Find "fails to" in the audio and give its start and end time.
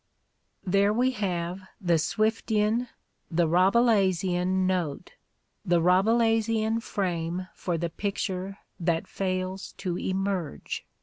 9.05-9.99